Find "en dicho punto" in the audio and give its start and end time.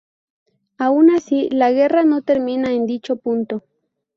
2.71-3.63